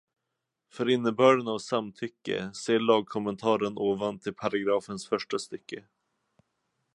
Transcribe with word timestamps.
För 0.73 0.89
innebörden 0.89 1.47
av 1.47 1.59
samtycke, 1.59 2.51
se 2.53 2.79
lagkommentaren 2.79 3.77
ovan 3.77 4.19
till 4.19 4.33
paragrafens 4.33 5.07
första 5.07 5.39
stycke. 5.39 5.83